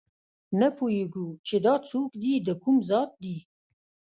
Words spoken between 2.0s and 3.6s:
دي دکوم ذات دي